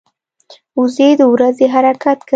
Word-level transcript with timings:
وزې 0.79 1.09
د 1.19 1.21
ورځي 1.33 1.67
حرکت 1.73 2.17
کوي 2.23 2.29